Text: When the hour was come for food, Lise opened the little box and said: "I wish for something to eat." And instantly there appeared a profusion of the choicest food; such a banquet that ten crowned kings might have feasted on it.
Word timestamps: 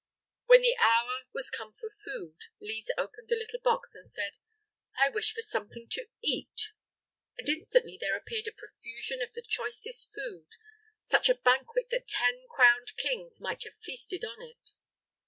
When 0.47 0.61
the 0.63 0.75
hour 0.79 1.25
was 1.31 1.51
come 1.51 1.75
for 1.79 1.91
food, 1.91 2.35
Lise 2.59 2.87
opened 2.97 3.29
the 3.29 3.35
little 3.35 3.59
box 3.59 3.93
and 3.93 4.11
said: 4.11 4.39
"I 4.97 5.09
wish 5.09 5.31
for 5.31 5.43
something 5.43 5.87
to 5.89 6.07
eat." 6.23 6.71
And 7.37 7.47
instantly 7.47 7.99
there 8.01 8.17
appeared 8.17 8.47
a 8.47 8.51
profusion 8.51 9.21
of 9.21 9.33
the 9.33 9.43
choicest 9.43 10.11
food; 10.11 10.47
such 11.05 11.29
a 11.29 11.35
banquet 11.35 11.89
that 11.91 12.07
ten 12.07 12.47
crowned 12.49 12.97
kings 12.97 13.39
might 13.39 13.63
have 13.65 13.75
feasted 13.79 14.25
on 14.25 14.41
it. 14.41 14.71